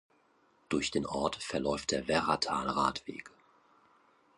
[0.69, 3.29] Durch den Ort verläuft der Werratal-Radweg.